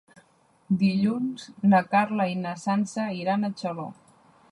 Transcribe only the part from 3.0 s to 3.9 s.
iran a Xaló.